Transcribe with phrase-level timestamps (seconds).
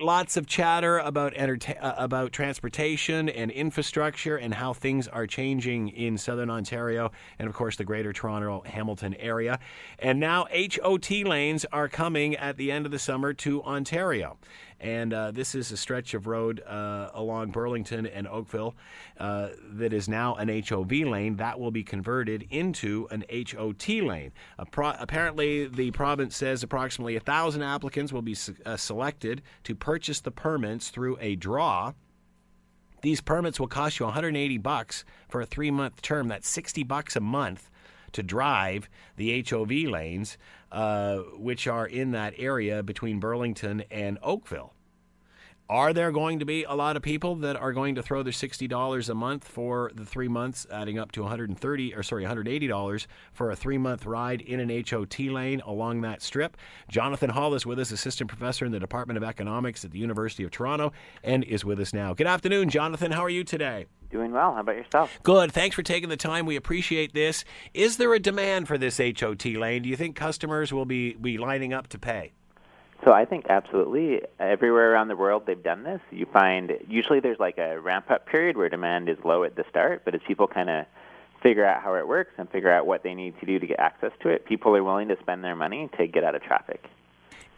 [0.00, 5.88] Lots of chatter about enterta- uh, about transportation and infrastructure and how things are changing
[5.88, 9.58] in southern Ontario and of course the greater Toronto Hamilton area.
[9.98, 14.38] And now HOT lanes are coming at the end of the summer to Ontario.
[14.80, 18.76] And uh, this is a stretch of road uh, along Burlington and Oakville
[19.18, 21.36] uh, that is now an HOV lane.
[21.36, 24.32] That will be converted into an HOT lane.
[24.58, 30.90] Apparently, the province says approximately 1,000 applicants will be uh, selected to purchase the permits
[30.90, 31.92] through a draw.
[33.02, 36.28] These permits will cost you 180 bucks for a three month term.
[36.28, 37.70] That's 60 bucks a month
[38.12, 40.38] to drive the HOV lanes,
[40.72, 44.74] uh, which are in that area between Burlington and Oakville.
[45.70, 48.32] Are there going to be a lot of people that are going to throw their
[48.32, 53.50] $60 a month for the three months, adding up to 130 or sorry, $180 for
[53.50, 56.56] a three month ride in an HOT lane along that strip?
[56.90, 60.42] Jonathan Hall is with us, assistant professor in the Department of Economics at the University
[60.42, 60.90] of Toronto,
[61.22, 62.14] and is with us now.
[62.14, 63.12] Good afternoon, Jonathan.
[63.12, 63.84] How are you today?
[64.10, 64.54] Doing well.
[64.54, 65.18] How about yourself?
[65.22, 65.52] Good.
[65.52, 66.46] Thanks for taking the time.
[66.46, 67.44] We appreciate this.
[67.74, 69.82] Is there a demand for this HOT lane?
[69.82, 72.32] Do you think customers will be, be lining up to pay?
[73.04, 76.00] So I think absolutely everywhere around the world they've done this.
[76.10, 79.64] You find usually there's like a ramp up period where demand is low at the
[79.70, 80.86] start, but as people kind of
[81.42, 83.78] figure out how it works and figure out what they need to do to get
[83.78, 86.88] access to it, people are willing to spend their money to get out of traffic.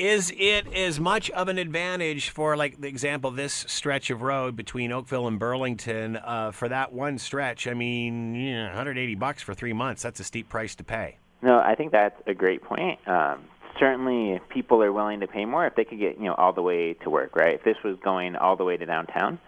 [0.01, 4.57] Is it as much of an advantage for, like the example, this stretch of road
[4.57, 7.67] between Oakville and Burlington uh, for that one stretch?
[7.67, 11.19] I mean, you know, 180 bucks for three months—that's a steep price to pay.
[11.43, 12.99] No, I think that's a great point.
[13.07, 13.45] Um,
[13.79, 16.63] certainly people are willing to pay more if they could get you know all the
[16.63, 17.37] way to work.
[17.37, 17.57] Right?
[17.57, 19.39] If this was going all the way to downtown,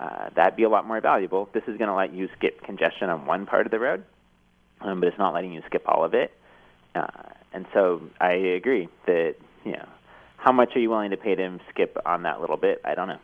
[0.00, 1.48] uh, that'd be a lot more valuable.
[1.54, 4.02] This is going to let you skip congestion on one part of the road,
[4.80, 6.32] um, but it's not letting you skip all of it.
[6.96, 7.06] Uh,
[7.52, 9.86] and so I agree that you know
[10.40, 12.80] how much are you willing to pay to skip on that little bit?
[12.84, 13.18] I don't know.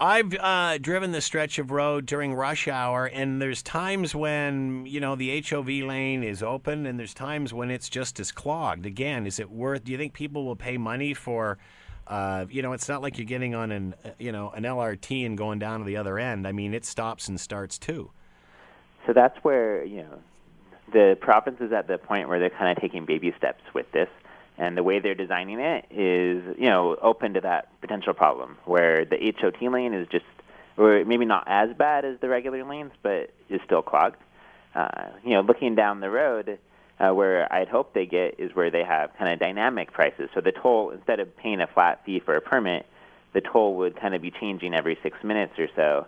[0.00, 4.98] I've uh, driven the stretch of road during rush hour, and there's times when you
[4.98, 8.86] know the HOV lane is open, and there's times when it's just as clogged.
[8.86, 9.84] Again, is it worth?
[9.84, 11.58] Do you think people will pay money for?
[12.06, 15.38] Uh, you know, it's not like you're getting on an you know an LRT and
[15.38, 16.48] going down to the other end.
[16.48, 18.10] I mean, it stops and starts too.
[19.06, 20.18] So that's where you know
[20.92, 24.08] the province is at the point where they're kind of taking baby steps with this
[24.62, 29.04] and the way they're designing it is you know open to that potential problem where
[29.04, 30.24] the HOT lane is just
[30.76, 34.16] or maybe not as bad as the regular lanes but is still clogged.
[34.74, 36.58] Uh, you know, looking down the road,
[36.98, 40.30] uh, where I'd hope they get is where they have kind of dynamic prices.
[40.32, 42.86] So the toll instead of paying a flat fee for a permit,
[43.34, 46.06] the toll would kind of be changing every six minutes or so.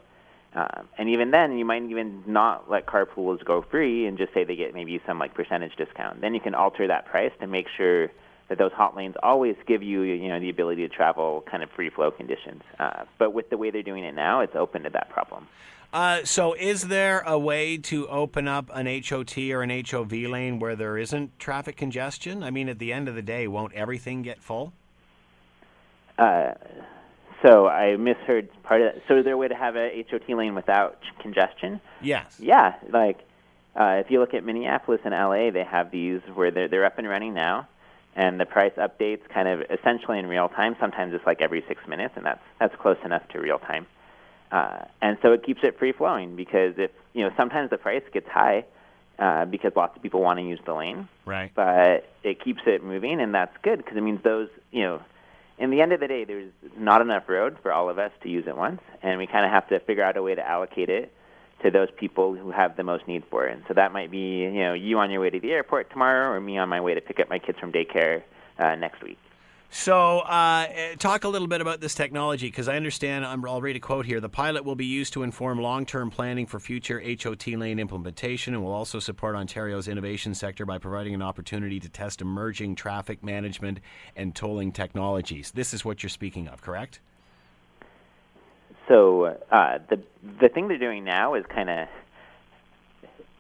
[0.55, 4.45] Um, and even then, you might even not let carpoolers go free and just say
[4.45, 6.21] they get maybe some like percentage discount.
[6.21, 8.11] Then you can alter that price to make sure
[8.49, 11.71] that those hot lanes always give you, you know, the ability to travel kind of
[11.71, 12.63] free flow conditions.
[12.79, 15.47] Uh, but with the way they're doing it now, it's open to that problem.
[15.93, 20.59] Uh, so, is there a way to open up an HOT or an HOV lane
[20.59, 22.43] where there isn't traffic congestion?
[22.43, 24.73] I mean, at the end of the day, won't everything get full?
[26.19, 26.55] Uh,
[27.43, 29.03] so I misheard part of that.
[29.07, 31.81] So, is there a way to have a HOT lane without congestion?
[32.03, 32.41] Yes.
[32.41, 33.21] Yeah, like
[33.77, 36.99] uh, if you look at Minneapolis and LA, they have these where they're they're up
[36.99, 37.69] and running now
[38.17, 40.77] and the price updates kind of essentially in real time.
[40.81, 43.87] Sometimes it's like every six minutes, and that's that's close enough to real time.
[44.53, 48.03] Uh, and so it keeps it free flowing because if you know sometimes the price
[48.13, 48.65] gets high
[49.19, 51.51] uh, because lots of people want to use the lane, right?
[51.55, 55.03] But it keeps it moving, and that's good because it means those you know.
[55.57, 58.29] In the end of the day, there's not enough road for all of us to
[58.29, 60.89] use at once, and we kind of have to figure out a way to allocate
[60.89, 61.13] it
[61.65, 63.55] to those people who have the most need for it.
[63.55, 66.31] And so that might be, you know, you on your way to the airport tomorrow,
[66.31, 68.23] or me on my way to pick up my kids from daycare
[68.59, 69.19] uh, next week.
[69.71, 73.27] So, uh, talk a little bit about this technology because I understand.
[73.27, 74.21] I'll read a quote here.
[74.21, 78.55] The pilot will be used to inform long term planning for future HOT lane implementation
[78.55, 83.25] and will also support Ontario's innovation sector by providing an opportunity to test emerging traffic
[83.25, 83.81] management
[84.15, 85.51] and tolling technologies.
[85.51, 87.01] This is what you're speaking of, correct?
[88.89, 90.01] So uh, the
[90.41, 91.89] the thing they're doing now is kind of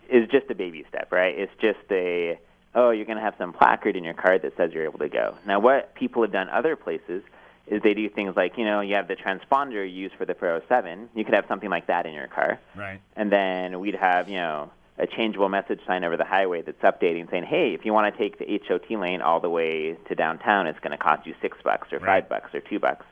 [0.08, 1.38] is just a baby step, right?
[1.38, 2.38] It's just a
[2.74, 5.08] oh, you're going to have some placard in your car that says you're able to
[5.08, 5.36] go.
[5.46, 7.22] Now, what people have done other places
[7.66, 11.10] is they do things like you know you have the transponder used for the 407.
[11.14, 13.00] You could have something like that in your car, right?
[13.16, 17.30] And then we'd have you know a changeable message sign over the highway that's updating,
[17.30, 20.66] saying, "Hey, if you want to take the HOT lane all the way to downtown,
[20.66, 22.22] it's going to cost you six bucks or right.
[22.22, 23.06] five bucks or two bucks."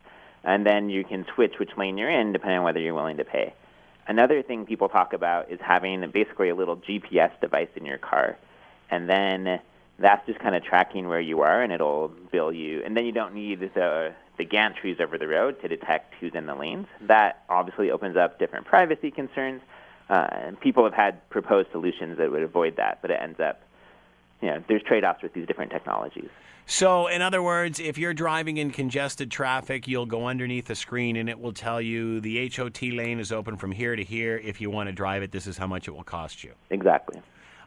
[0.45, 3.25] And then you can switch which lane you're in depending on whether you're willing to
[3.25, 3.55] pay.
[4.07, 8.37] Another thing people talk about is having basically a little GPS device in your car,
[8.91, 9.61] and then
[9.99, 12.83] that's just kind of tracking where you are, and it'll bill you.
[12.85, 16.47] And then you don't need the the gantries over the road to detect who's in
[16.47, 16.87] the lanes.
[17.03, 19.61] That obviously opens up different privacy concerns.
[20.09, 23.63] Uh, and people have had proposed solutions that would avoid that, but it ends up,
[24.43, 26.29] you know, there's trade-offs with these different technologies.
[26.67, 31.17] So, in other words, if you're driving in congested traffic, you'll go underneath a screen
[31.17, 34.37] and it will tell you the HOT lane is open from here to here.
[34.37, 36.53] If you want to drive it, this is how much it will cost you.
[36.71, 37.21] Exactly.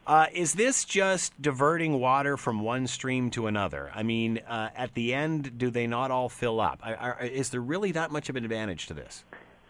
[0.06, 3.90] Uh, is this just diverting water from one stream to another?
[3.92, 6.80] I mean, uh, at the end, do they not all fill up?
[6.82, 9.24] Are, are, is there really that much of an advantage to this?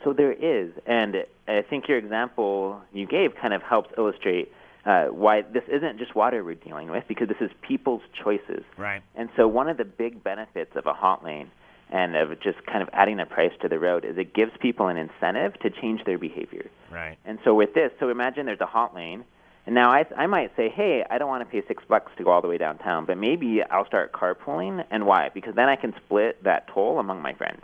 [0.05, 1.17] So there is, and
[1.49, 4.53] I think your example you gave kind of helps illustrate
[4.87, 8.65] uh, why this isn't just water we're dealing with, because this is people's choices.
[8.79, 9.03] Right.
[9.15, 11.51] And so one of the big benefits of a hot lane
[11.91, 14.89] and of just kind of adding a price to the road is it gives people
[14.89, 16.71] an incentive to change their behavior.
[16.91, 17.19] Right.
[17.25, 19.25] And so with this, so imagine there's a hot lane,
[19.67, 22.25] and now I, I might say, hey, I don't want to pay six bucks to
[22.25, 24.85] go all the way downtown, but maybe I'll start carpooling.
[24.93, 25.31] And why?
[25.35, 27.63] Because then I can split that toll among my friends.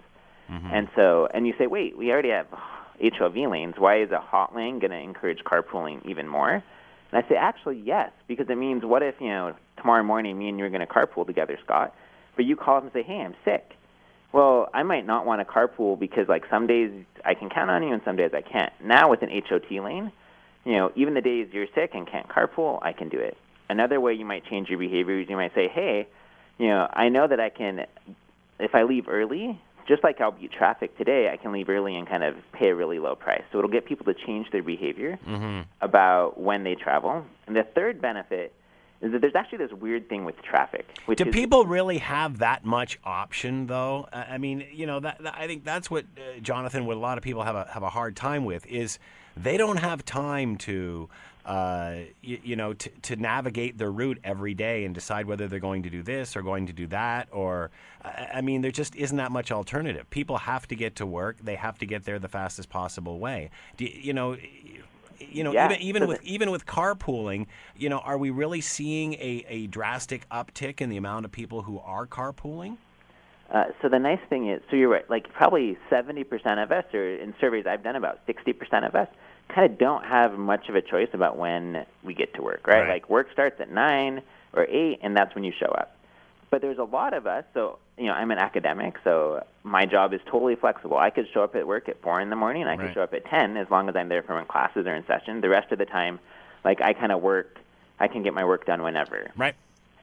[0.51, 0.67] Mm-hmm.
[0.73, 2.47] And so, and you say, wait, we already have
[3.01, 3.75] HOV lanes.
[3.79, 6.65] Why is a hot lane going to encourage carpooling even more?
[7.13, 10.49] And I say, actually, yes, because it means what if, you know, tomorrow morning me
[10.49, 11.95] and you are going to carpool together, Scott,
[12.37, 13.73] but you call up and say, hey, I'm sick.
[14.33, 16.91] Well, I might not want to carpool because, like, some days
[17.25, 18.73] I can count on you and some days I can't.
[18.83, 20.11] Now with an HOT lane,
[20.65, 23.37] you know, even the days you're sick and can't carpool, I can do it.
[23.69, 26.09] Another way you might change your behavior is you might say, hey,
[26.59, 27.87] you know, I know that I can,
[28.59, 32.09] if I leave early, just like I'll beat traffic today, I can leave early and
[32.09, 33.43] kind of pay a really low price.
[33.51, 35.63] So it'll get people to change their behavior mm-hmm.
[35.81, 37.25] about when they travel.
[37.47, 38.55] And the third benefit
[39.01, 40.87] is that there's actually this weird thing with traffic.
[41.07, 44.09] Do is, people really have that much option, though?
[44.13, 47.19] I mean, you know, that, that I think that's what uh, Jonathan, what a lot
[47.19, 48.99] of people have a have a hard time with is
[49.37, 51.09] they don't have time to.
[51.45, 55.59] Uh, you, you, know, to, to navigate their route every day and decide whether they're
[55.59, 57.73] going to do this or going to do that, or
[58.05, 60.09] I, I mean, there just isn't that much alternative.
[60.11, 63.51] People have to get to work; they have to get there the fastest possible way.
[63.77, 64.37] Do, you know,
[65.19, 65.67] you know, Yeah.
[65.67, 67.47] even even with even with carpooling,
[67.77, 71.63] you know, are we really seeing a, a drastic uptick in the amount of people
[71.63, 72.77] who are carpooling?
[73.51, 75.09] Uh, so the nice thing is, so you're right.
[75.11, 76.25] Like probably 70%
[76.63, 79.09] of us, or in surveys I've done, about 60% of us,
[79.49, 82.81] kind of don't have much of a choice about when we get to work, right?
[82.81, 82.89] Right.
[82.89, 84.23] Like work starts at nine
[84.53, 85.97] or eight, and that's when you show up.
[86.51, 87.45] But there's a lot of us.
[87.55, 90.97] So you know, I'm an academic, so my job is totally flexible.
[90.97, 92.65] I could show up at work at four in the morning.
[92.67, 94.95] I could show up at 10 as long as I'm there for when classes are
[94.95, 95.41] in session.
[95.41, 96.19] The rest of the time,
[96.65, 97.59] like I kind of work.
[98.01, 99.31] I can get my work done whenever.
[99.37, 99.55] Right.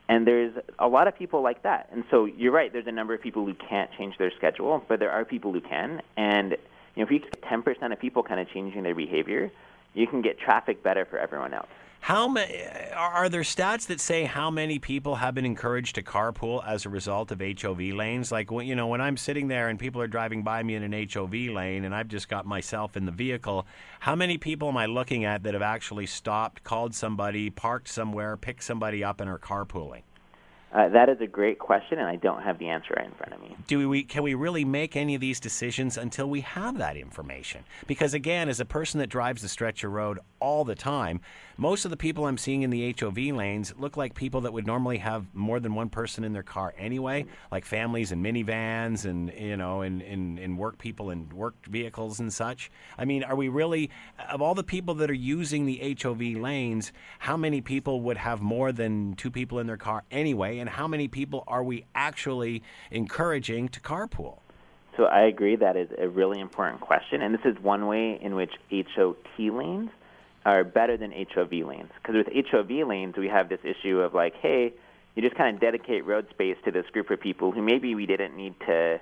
[0.07, 1.89] And there's a lot of people like that.
[1.91, 4.99] And so you're right, there's a number of people who can't change their schedule, but
[4.99, 6.01] there are people who can.
[6.15, 6.57] And
[6.99, 9.51] know, if you get 10% of people kind of changing their behavior,
[9.93, 11.67] you can get traffic better for everyone else.
[12.01, 15.95] How many are, eh, are there stats that say how many people have been encouraged
[15.95, 18.31] to carpool as a result of HOV lanes?
[18.31, 21.07] Like you know when I'm sitting there and people are driving by me in an
[21.13, 23.67] HOV lane and I've just got myself in the vehicle,
[23.99, 28.37] how many people am I looking at that have actually stopped, called somebody, parked somewhere,
[28.37, 30.03] picked somebody up, and are carpooling?
[30.71, 33.33] Uh, that is a great question, and I don't have the answer right in front
[33.33, 33.55] of me.
[33.67, 37.63] do we can we really make any of these decisions until we have that information
[37.87, 41.19] because again as a person that drives the stretch of road all the time
[41.59, 44.65] most of the people i'm seeing in the hov lanes look like people that would
[44.65, 49.31] normally have more than one person in their car anyway like families and minivans and
[49.37, 52.71] you know and, and, and work people and work vehicles and such.
[52.97, 53.89] I mean are we really
[54.29, 58.41] of all the people that are using the hov lanes how many people would have
[58.41, 60.59] more than two people in their car anyway?
[60.59, 64.39] And how many people are we actually encouraging to carpool?
[64.97, 68.35] So I agree that is a really important question, and this is one way in
[68.35, 69.91] which HOT lanes
[70.45, 71.91] are better than HOV lanes.
[72.01, 74.73] Because with HOV lanes, we have this issue of like, hey,
[75.15, 78.05] you just kind of dedicate road space to this group of people who maybe we
[78.05, 78.99] didn't need to,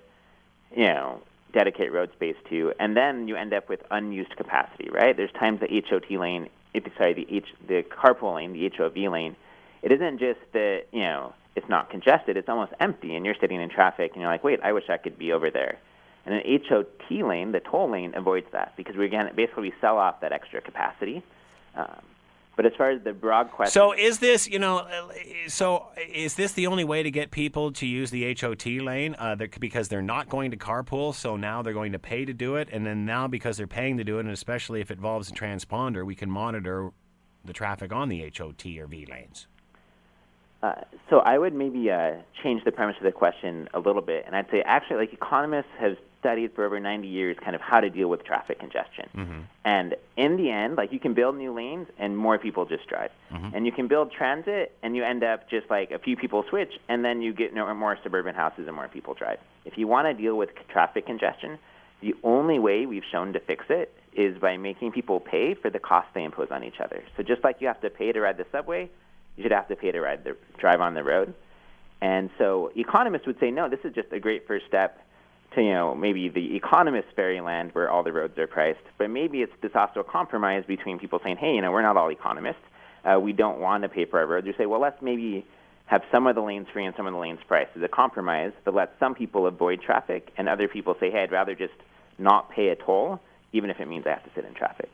[0.75, 1.21] you know,
[1.53, 5.15] dedicate road space to, and then you end up with unused capacity, right?
[5.15, 6.49] There's times the HOT lane,
[6.97, 9.35] sorry, the H, the carpool lane, the HOV lane,
[9.81, 13.61] it isn't just that you know it's not congested; it's almost empty, and you're sitting
[13.61, 15.79] in traffic, and you're like, wait, I wish I could be over there.
[16.27, 19.97] And an HOT lane, the toll lane, avoids that because we again basically we sell
[19.97, 21.23] off that extra capacity.
[21.73, 22.01] Um,
[22.57, 24.87] but as far as the broad question, So is this, you know,
[25.47, 29.15] so is this the only way to get people to use the HOT lane?
[29.17, 32.55] Uh, because they're not going to carpool, so now they're going to pay to do
[32.55, 35.29] it, and then now because they're paying to do it, and especially if it involves
[35.29, 36.89] a transponder, we can monitor
[37.45, 39.47] the traffic on the HOT or V lanes.
[40.63, 40.73] Uh,
[41.09, 44.35] so I would maybe uh, change the premise of the question a little bit, and
[44.35, 47.91] I'd say actually, like economists have studied for over 90 years, kind of how to
[47.91, 49.07] deal with traffic congestion.
[49.15, 49.39] Mm-hmm.
[49.65, 53.11] And in the end, like you can build new lanes and more people just drive,
[53.31, 53.55] Mm-hmm.
[53.55, 56.73] and you can build transit and you end up just like a few people switch,
[56.89, 59.37] and then you get no- more suburban houses and more people drive.
[59.65, 61.59] If you want to deal with traffic congestion,
[62.01, 65.79] the only way we've shown to fix it is by making people pay for the
[65.79, 67.03] cost they impose on each other.
[67.15, 68.89] So just like you have to pay to ride the subway,
[69.37, 71.33] you should have to pay to ride the drive on the road.
[72.01, 75.01] And so economists would say, no, this is just a great first step
[75.55, 78.79] to, you know, maybe the economist fairyland where all the roads are priced.
[78.97, 81.97] But maybe it's this also a compromise between people saying, hey, you know, we're not
[81.97, 82.57] all economists.
[83.05, 84.45] Uh, we don't want to pay for our roads.
[84.45, 85.45] You say, well, let's maybe
[85.85, 88.51] have some of the lanes free and some of the lanes priced as a compromise
[88.65, 91.73] that lets some people avoid traffic and other people say, hey, I'd rather just
[92.19, 93.21] not pay a toll,
[93.53, 94.91] even if it means I have to sit in traffic.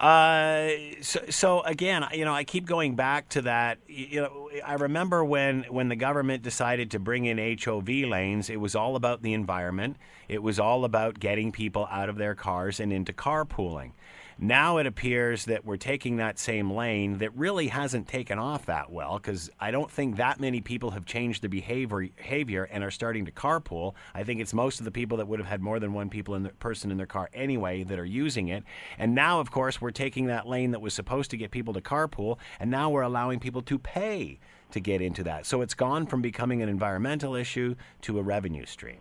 [0.00, 0.70] Uh,
[1.00, 3.78] so, so again, you know, I keep going back to that.
[3.86, 8.60] You know, I remember when when the government decided to bring in HOV lanes, it
[8.60, 9.96] was all about the environment.
[10.28, 13.92] It was all about getting people out of their cars and into carpooling.
[14.38, 18.90] Now it appears that we're taking that same lane that really hasn't taken off that
[18.90, 22.90] well because I don't think that many people have changed their behavior, behavior and are
[22.90, 23.94] starting to carpool.
[24.14, 26.34] I think it's most of the people that would have had more than one people
[26.34, 28.64] in the, person in their car anyway that are using it.
[28.98, 31.80] And now, of course, we're taking that lane that was supposed to get people to
[31.80, 34.38] carpool, and now we're allowing people to pay
[34.72, 35.46] to get into that.
[35.46, 38.98] So it's gone from becoming an environmental issue to a revenue stream.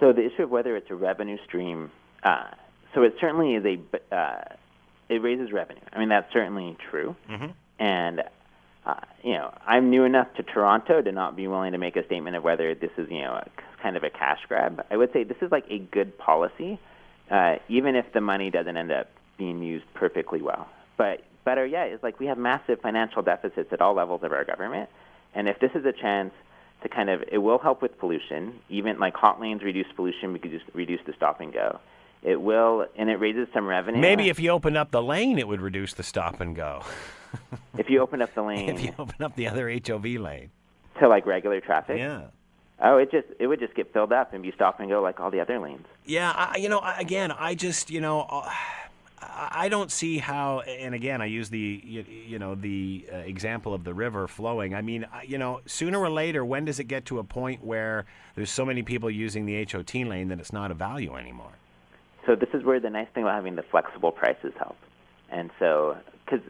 [0.00, 1.90] So the issue of whether it's a revenue stream,
[2.24, 2.50] uh,
[2.94, 4.44] so it certainly is a, uh,
[5.08, 5.80] it raises revenue.
[5.92, 7.16] I mean, that's certainly true.
[7.28, 7.46] Mm-hmm.
[7.78, 8.22] And,
[8.86, 12.04] uh, you know, I'm new enough to Toronto to not be willing to make a
[12.06, 13.48] statement of whether this is, you know, a,
[13.82, 14.84] kind of a cash grab.
[14.90, 16.78] I would say this is like a good policy,
[17.30, 20.68] uh, even if the money doesn't end up being used perfectly well.
[20.96, 24.44] But better yet is like we have massive financial deficits at all levels of our
[24.44, 24.88] government.
[25.34, 26.32] And if this is a chance
[26.82, 28.60] to kind of, it will help with pollution.
[28.68, 31.80] Even like hot lanes reduce pollution because reduce the stop and go.
[32.24, 34.00] It will, and it raises some revenue.
[34.00, 36.82] Maybe if you opened up the lane, it would reduce the stop and go.
[37.78, 40.50] if you open up the lane if you open up the other HOV lane.
[41.00, 42.22] to like regular traffic, Yeah.
[42.80, 45.20] oh, it just it would just get filled up and be stop and go like
[45.20, 45.84] all the other lanes.
[46.06, 48.80] Yeah, I, you know, I- again, I just, you know, uh, I
[49.64, 50.60] I don't see how.
[50.60, 54.74] And again, I use the, you, you know, the uh, example of the river flowing.
[54.74, 58.04] I mean, you know, sooner or later, when does it get to a point where
[58.34, 61.52] there's so many people using the HOT lane that it's not a value anymore?
[62.64, 64.76] Where the nice thing about having the flexible prices help.
[65.30, 66.40] And so, because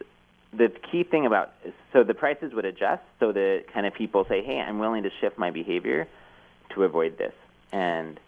[0.53, 1.53] the key thing about
[1.93, 5.09] so the prices would adjust so that kind of people say, hey, I'm willing to
[5.21, 6.07] shift my behavior
[6.73, 7.33] to avoid this.
[7.71, 8.19] And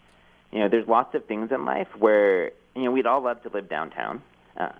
[0.52, 3.50] you know, there's lots of things in life where you know we'd all love to
[3.50, 4.22] live downtown.
[4.56, 4.70] Uh,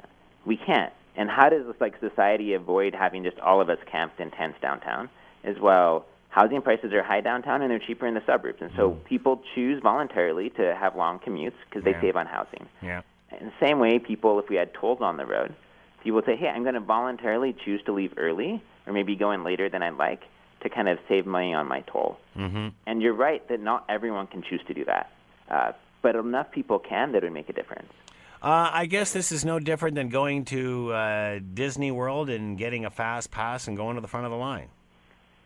[0.45, 0.93] we can't.
[1.17, 4.59] And how does this like society avoid having just all of us camped in tents
[4.61, 5.09] downtown?
[5.45, 6.07] As well,
[6.39, 9.83] housing prices are high downtown and they're cheaper in the suburbs, and so people choose
[9.83, 12.01] voluntarily to have long commutes because they Yeah.
[12.01, 12.67] save on housing.
[12.81, 13.03] Yeah.
[13.41, 15.55] In the same way, people, if we had tolls on the road,
[16.03, 19.33] people would say, hey, I'm going to voluntarily choose to leave early or maybe go
[19.33, 20.23] in later than I'd like
[20.63, 22.19] to kind of save money on my toll.
[22.37, 22.69] Mm-hmm.
[22.87, 25.11] And you're right that not everyone can choose to do that.
[25.51, 27.93] Uh, but enough people can that it would make a difference.
[28.41, 32.85] Uh, I guess this is no different than going to uh, Disney World and getting
[32.85, 34.69] a fast pass and going to the front of the line.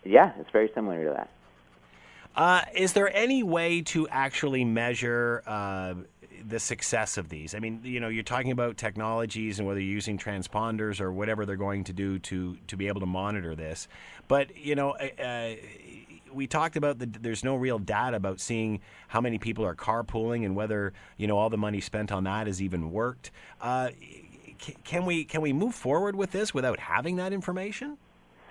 [0.04, 1.30] Yeah, it's very similar to that.
[2.34, 5.94] Uh, is there any way to actually measure uh,
[6.46, 7.54] the success of these?
[7.54, 11.44] I mean, you know, you're talking about technologies and whether you're using transponders or whatever
[11.44, 13.86] they're going to do to to be able to monitor this.
[14.28, 15.54] But you know, uh, uh,
[16.32, 20.46] we talked about the, there's no real data about seeing how many people are carpooling
[20.46, 23.30] and whether you know all the money spent on that has even worked.
[23.60, 23.90] Uh,
[24.84, 27.98] can we can we move forward with this without having that information?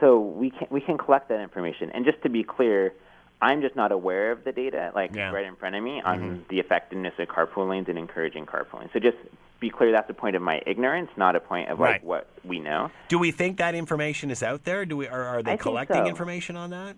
[0.01, 1.91] So we can we can collect that information.
[1.91, 2.93] And just to be clear,
[3.41, 5.31] I'm just not aware of the data like Yeah.
[5.31, 8.91] right in front of me on the effectiveness of carpool lanes and encouraging carpooling.
[8.91, 9.17] So just
[9.60, 12.03] be clear that's a point of my ignorance, not a point of like Right.
[12.03, 12.89] what we know.
[13.10, 14.86] Do we think that information is out there?
[14.86, 16.10] Do we are, are they I collecting so.
[16.10, 16.96] information on that?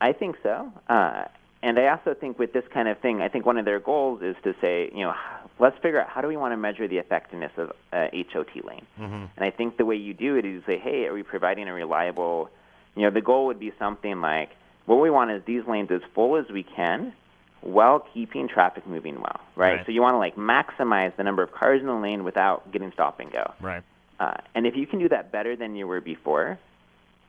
[0.00, 0.72] I think so.
[0.88, 1.24] Uh,
[1.62, 4.20] and I also think with this kind of thing, I think one of their goals
[4.20, 5.14] is to say, you know,
[5.62, 8.84] let's figure out how do we want to measure the effectiveness of uh, HOT lane.
[8.98, 9.24] Mm-hmm.
[9.36, 11.68] And I think the way you do it is you say, hey, are we providing
[11.68, 12.50] a reliable,
[12.96, 14.50] you know, the goal would be something like,
[14.86, 17.12] what we want is these lanes as full as we can
[17.60, 19.76] while keeping traffic moving well, right?
[19.76, 19.86] Right.
[19.86, 22.90] So you want to like maximize the number of cars in the lane without getting
[22.90, 23.54] stop and go.
[23.60, 23.84] Right.
[24.18, 26.58] Uh, and if you can do that better than you were before,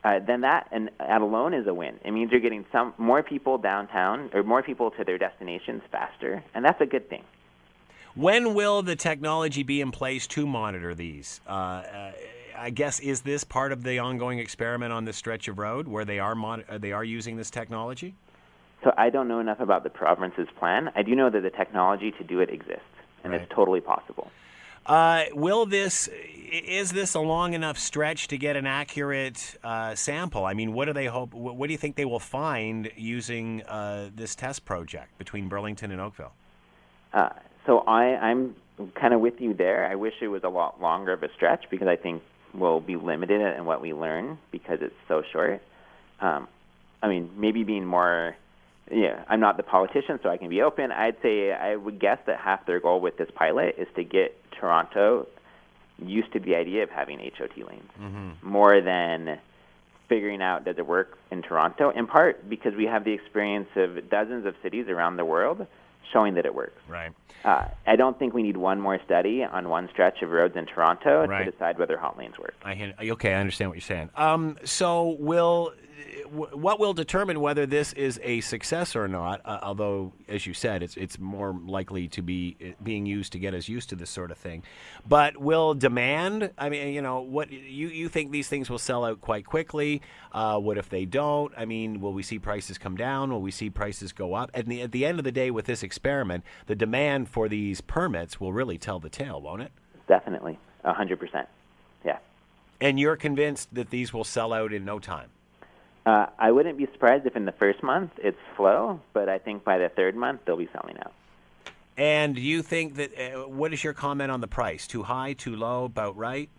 [0.02, 2.00] uh, then that and that alone is a win.
[2.04, 6.42] It means you're getting some more people downtown or more people to their destinations faster,
[6.52, 7.22] and that's a good thing.
[8.14, 11.40] When will the technology be in place to monitor these?
[11.48, 12.12] Uh, uh,
[12.56, 16.04] I guess is this part of the ongoing experiment on this stretch of road where
[16.04, 18.14] they are mon- uh, they are using this technology?
[18.84, 20.92] So I don't know enough about the province's plan.
[20.94, 22.82] I do know that the technology to do it exists,
[23.24, 23.42] and Right.
[23.42, 24.30] it's totally possible.
[24.86, 26.08] Uh, will this
[26.52, 30.44] is this a long enough stretch to get an accurate uh, sample?
[30.44, 31.34] I mean, what do they hope?
[31.34, 35.90] What, what do you think they will find using uh, this test project between Burlington
[35.90, 36.34] and Oakville?
[37.66, 38.54] So I, I'm
[38.94, 39.86] kind of with you there.
[39.86, 42.96] I wish it was a lot longer of a stretch because I think we'll be
[42.96, 45.62] limited in what we learn because it's so short.
[46.20, 46.48] Um,
[47.02, 48.36] I mean, maybe being more.
[48.90, 50.92] Yeah, I'm not the politician, so I can be open.
[50.92, 54.36] I'd say I would guess that half their goal with this pilot is to get
[54.52, 55.26] Toronto
[55.98, 59.38] used to the idea of having HOT lanes more than
[60.08, 61.90] figuring out does it work in Toronto.
[61.90, 65.66] In part because we have the experience of dozens of cities around the world
[66.12, 66.80] showing that it works.
[66.88, 67.12] Right.
[67.44, 70.64] Uh, I don't think we need one more study on one stretch of roads in
[70.66, 71.44] Toronto Right.
[71.44, 72.54] to decide whether hot lanes work.
[72.64, 73.34] I okay.
[73.34, 74.10] I understand what you're saying.
[74.16, 75.72] Um, so will
[76.34, 79.40] what will determine whether this is a success or not?
[79.44, 83.38] Uh, although, as you said, it's it's more likely to be uh, being used to
[83.38, 84.62] get us used to this sort of thing.
[85.06, 86.50] But will demand?
[86.58, 90.02] I mean, you know, what you you think these things will sell out quite quickly?
[90.32, 91.52] Uh, what if they don't?
[91.56, 93.30] I mean, will we see prices come down?
[93.30, 94.50] Will we see prices go up?
[94.54, 97.80] At the at the end of the day, with this experiment, the demand for these
[97.80, 99.72] permits will really tell the tale, won't it?
[100.08, 101.48] Definitely, a hundred percent.
[102.04, 102.18] Yeah.
[102.80, 105.30] And you're convinced that these will sell out in no time.
[106.06, 109.64] Uh, I wouldn't be surprised if in the first month it's slow, but I think
[109.64, 111.12] by the third month they'll be selling out.
[111.96, 114.86] And do you think that uh, what is your comment on the price?
[114.86, 116.50] Too high, too low, about right?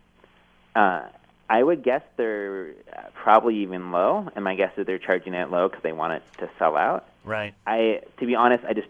[0.75, 1.03] Uh,
[1.49, 5.51] I would guess they're uh, probably even low, and my guess is they're charging it
[5.51, 7.07] low because they want it to sell out.
[7.23, 7.53] Right.
[7.67, 8.87] I, to be honest, I just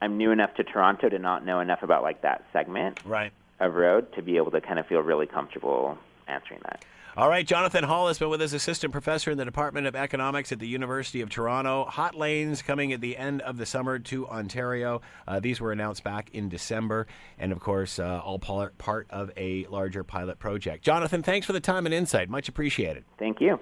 [0.00, 3.32] I'm new enough to Toronto to not know enough about like that segment Right.
[3.60, 6.84] of road to be able to kind of feel really comfortable answering that.
[7.14, 10.50] All right, Jonathan Hall has been with us, assistant professor in the Department of Economics
[10.50, 11.84] at the University of Toronto.
[11.84, 15.02] Hot lanes coming at the end of the summer to Ontario.
[15.28, 17.06] Uh, these were announced back in December,
[17.38, 20.82] and of course, uh, all part part of a larger pilot project.
[20.82, 22.30] Jonathan, thanks for the time and insight.
[22.30, 23.04] Much appreciated.
[23.18, 23.60] Thank you.